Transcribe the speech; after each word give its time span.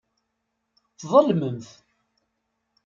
Tḍelmemt. 0.99 1.67